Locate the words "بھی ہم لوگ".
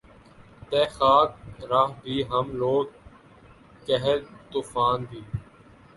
2.01-2.85